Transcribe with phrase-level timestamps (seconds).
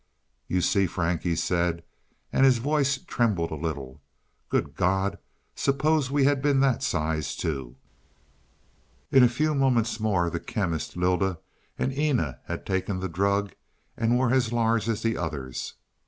[0.47, 1.83] "You see, Frank," he said,
[2.33, 4.01] and his voice trembled a little.
[4.49, 5.19] "Good God,
[5.53, 7.75] suppose we had been that size, too."
[9.11, 11.37] In a few moments more the Chemist, Lylda
[11.77, 13.53] and Eena had taken the drug
[13.95, 15.75] and were as large as the others.